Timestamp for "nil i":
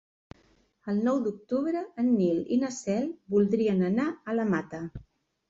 2.15-2.59